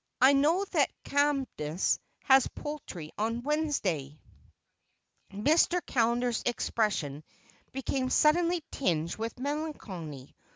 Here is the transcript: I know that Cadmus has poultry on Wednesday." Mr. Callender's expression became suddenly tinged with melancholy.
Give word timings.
I 0.19 0.33
know 0.33 0.65
that 0.71 0.89
Cadmus 1.03 1.99
has 2.23 2.47
poultry 2.55 3.11
on 3.19 3.43
Wednesday." 3.43 4.19
Mr. 5.31 5.79
Callender's 5.85 6.41
expression 6.47 7.23
became 7.71 8.09
suddenly 8.09 8.63
tinged 8.71 9.17
with 9.17 9.37
melancholy. 9.39 10.35